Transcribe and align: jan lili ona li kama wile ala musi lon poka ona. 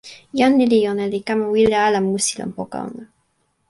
jan 0.39 0.53
lili 0.59 0.79
ona 0.91 1.05
li 1.13 1.19
kama 1.27 1.45
wile 1.53 1.77
ala 1.87 1.99
musi 2.07 2.31
lon 2.39 2.51
poka 2.57 2.77
ona. 2.89 3.03